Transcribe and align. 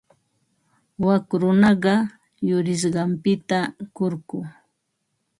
Wak 1.05 1.27
runaqa 1.41 1.93
yurisqanpita 2.47 3.57
kurku. 3.95 4.39